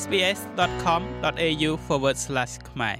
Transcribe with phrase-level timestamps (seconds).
[0.00, 1.70] sbs.com.au/
[2.70, 2.98] ខ្មែរ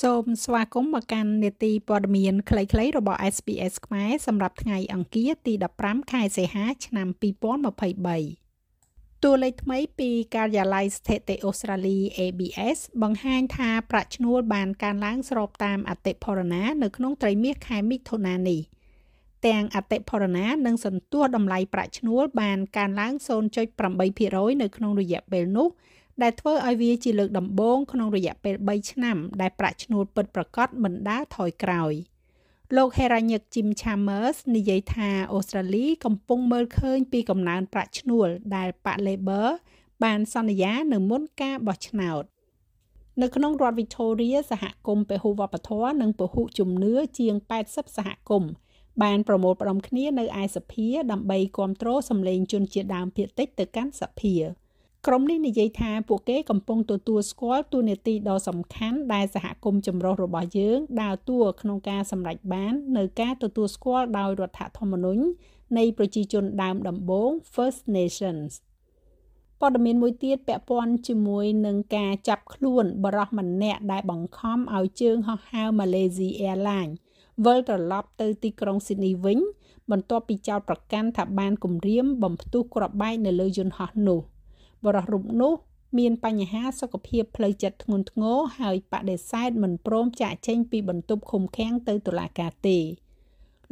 [0.00, 8.49] សូមស្វាគមន៍មកកាន់នេតិព័ត៌មានខ្លីៗរបស់ SBS ខ្មែរសម្រាប់ថ្ងៃអង្គារទី15ខែសីហាឆ្នាំ2023
[9.26, 18.60] តួលេខថ្មីពីការិយាល័យស្ថិតិអូស្ត្រាលី ABS បង្ហាញថាប្រាក់ឈ្នួលបានកើនឡើងស្របតាមអតិផរណានៅក្នុងត្រីមាសខែមិថុនានេះ
[19.46, 23.12] ទាំងអតិផរណានិងសន្ទុះតម្លៃប្រាក់ឈ្នួលបានកើនឡើង
[23.88, 25.68] 0.8%នៅក្នុងរយៈពេលនោះ
[26.22, 31.94] ដែលធ្វើឲ្យវាជាលើកដំបូងក្នុងរយៈពេល3ឆ្នាំដែលប្រាក់ឈ្នួលពិតប្រាកដមិនដើរថយក្រោយ។
[32.76, 39.48] លោក Heranyck Jim Chalmers និយាយថាអូស្ត្រាលីកំពុងមើលឃើញពីកំណើនប្រាក់ឈ្នួលដែលប៉ា Labor
[40.04, 42.22] បានសន្យានៅមុនការបោះឆ្នោត
[43.22, 47.34] នៅក្នុងរដ្ឋ Victoria សហគមន៍ពហុវប្បធម៌និងពហុជំនឿជាង
[47.66, 48.50] 80សហគមន៍
[49.02, 54.34] បានប្រមូលផ្ដុំគ្នានៅឯសភាដើម្បីគ្រប់គ្រងសម្លេងជនជាតិដើមភាគតិចទៅកាន់សភា
[55.06, 65.22] ក្រុមនេះនិយាយថាពួកគេកំពុងទទួលស្គាល់ទូនាទីដ៏សំខាន់ដែលសហគមន៍ចម្រុះរបស់យើងដើរតួក្នុងការសម្រេចបាននៅការទទួលស្គាល់ដោយរដ្ឋធម្មនុញ្ញ
[65.78, 68.50] នៃប្រជាជនដើមដំបូង First Nations
[69.60, 76.94] ព័ត៌មានមួយទៀតពាក់ព័ន្ធជាមួយនឹងការចាប់ខ្លួនបរិះម្នាក់ដែលបង្ខំឲ្យជើងហោះហើរ Malaysia Airlines
[77.44, 79.38] វិលត្រឡប់ទៅទីក្រុង Sydney វិញ
[79.90, 84.20] បន្ទាប់ពីចោទប្រកាន់ថាបានគំរាមបំផ្ទុះគ្រាប់បែកនៅលើយន្តហោះនោះ។
[84.84, 85.52] បរិះរូបនោះ
[85.98, 92.78] មានបញ្ហាសុខភាពផ្លូវចិត្តធ្ងន់ធ្ងរហើយបដិសេធមិនព្រមចាកចេញពីបន្ទប់ឃុំឃាំងទៅតុលាការទេ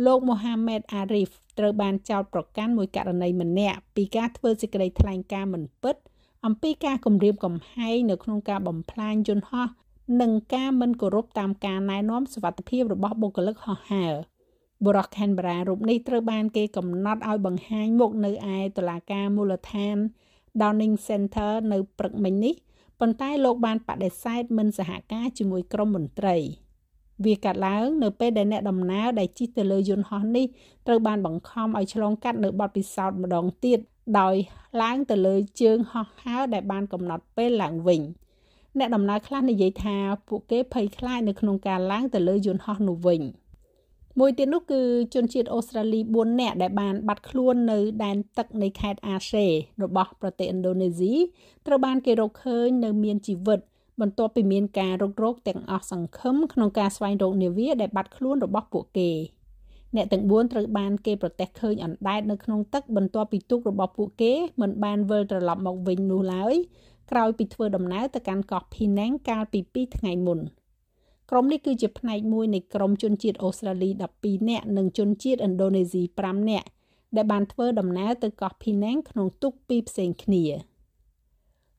[0.07, 5.97] លោកមូហាម៉េតអារីហ្វត្រូវបានចោទប្រកាន់មួយករណីម្នាក់ពីការធ្វើសេចក្តីថ្លែងការណ៍មិនពិត
[6.47, 9.69] អំពីការគំរាមកំហែងនៅក្នុងការបំផ្លាញយន្តហោះ
[10.21, 14.15] និងការមិនគោរពតាមការណែនាំសុវត្ថិភាពរបស់បុគ្គលិកហោះហើរ
[14.85, 19.97] បុរស Canberra រូបនេះត្រូវបានគេកំណត់ឲ្យបង្ហាញមុខនៅឯតុលាការមូលដ្ឋាន
[20.61, 22.55] Downing Center នៅព្រឹកមិញនេះ
[23.01, 26.37] ប៉ុន្តែលោកបានបដិសេធមិនសហការជាមួយក្រុមមន្ត្រី
[27.25, 30.47] វាកាត់ឡើងនៅពេលដែលអ្នកដំណើរដែលជិះទៅលើយន្តហោះនេះ
[30.87, 33.79] ត្រូវបានបង្ខំឲ្យឆ្លងកាត់នៅបទពិសោធន៍ម្ដងទៀត
[34.21, 34.35] ដោយ
[34.83, 38.03] ឡើងទៅលើជើងហោះហើរដែលបានកំណត់ពេលឡើងវិញ
[38.79, 39.97] អ្នកដំណើរខ្លះនិយាយថា
[40.29, 43.21] ពួកគេភ័យខ្លាចនៅក្នុងការឡើងទៅលើយន្តហោះនោះវិញ។
[44.19, 44.81] មួយទៀតនោះគឺ
[45.15, 49.47] ជនជាតិអូស្ត្រាលី4នាក់ដែលបានបាត់ខ្លួននៅដែនទឹកនៃខេត្តអាសេ
[49.83, 51.15] របស់ប្រទេសឥណ្ឌូនេស៊ី
[51.67, 53.61] ត្រូវបានគេរកឃើញនៅមានជីវិត
[54.01, 59.11] បន្ទាប់ពីមានការរុករកទាំងអស់សង្ឃឹមក្នុងការស្វែងរកនាវាដែលបាត់ខ្លួនរបស់ពួកគេ
[59.97, 66.55] អ្នកទាំង4ត្រូវបានគេប្រទះឃើញអណ្ដែតនៅក្នុងទឹកបន្ទាប់ពីទូករបស់ពួកគេមិនបានវិលត្រឡប់មកវិញនោះឡើយ
[67.11, 70.41] ក្រោយពីធ្វើដំណើរទៅកាន់កោះ Penang កាលពី2ថ្ងៃមុន។
[71.31, 73.91] ក្រុមនេះគឺជាផ្នែកមួយនៃក្រុមជនជាតិអូស្ត្រាលី
[74.21, 76.69] 12នាក់និងជនជាតិឥណ្ឌូនេស៊ី5នាក់
[77.17, 80.45] ដែលបានធ្វើដំណើរទៅកោះ Penang ក្នុងទូកពីរផ្សេងគ្នា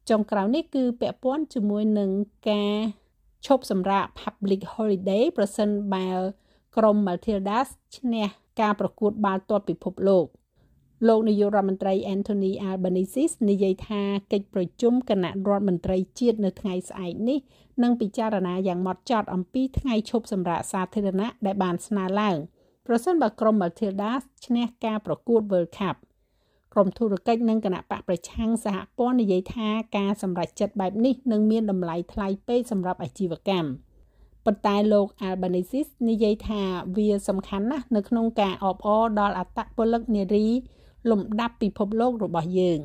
[0.10, 2.10] ចុងក្រោយនេះគឺពាក់ព័ន្ធជាមួយនឹង
[2.50, 2.76] ការ
[3.46, 6.08] ឈប់សម្រាក Public Holiday ប្រសិនបើ
[6.78, 7.68] ក្រុម Matildas
[7.98, 8.28] ឈ្នះ
[8.62, 10.26] ការប្រកួតបាល់ទាត់ពិភពលោក
[11.08, 14.02] លោកនាយករដ្ឋមន្ត្រី Anthony Albanese និយាយថា
[14.32, 17.40] កិច្ចប្រជុំគណៈរដ្ឋមន្ត្រីជាតិនៅថ្ងៃស្អែកនេះ
[17.84, 22.38] នឹងពិចារណាយ៉ាងម៉ត់ចត់អំពីថ្ងៃឈប់សម្រាកសាធារណៈដែលបានស្នើឡើង
[22.88, 25.96] ប្រសិនបើក្រុម Matildas ឈ្នះការប្រកួត World Cup
[26.74, 29.68] ក្រុមធុរកិច្ចនិងគណៈបកប្រឆាំងសហព័ន្ធនិយាយថា
[29.98, 33.70] ការសម្រេចចិត្តបែបនេះនឹងមានតម្លៃថ្លៃពេកសម្រាប់អាជីវកម្ម
[34.46, 36.62] ប៉ុន្តែលោក Albanese និយាយថា
[36.96, 40.48] វាសំខាន់ណាស់នៅក្នុងការអបអរដល់អត្តពលិកនារី
[41.10, 42.80] លំដាប់ពិភពលោករបស់យើង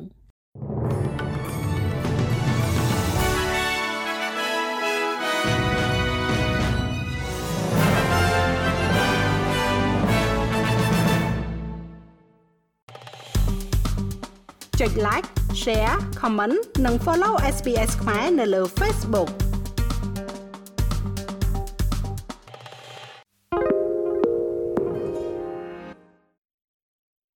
[14.79, 15.27] ចុច like
[15.61, 19.29] share comment និង follow SPS ខ្មែរនៅលើ Facebook